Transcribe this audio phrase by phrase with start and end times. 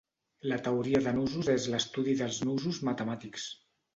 [0.51, 3.49] La teoria de nusos és l'estudi dels nusos matemàtics.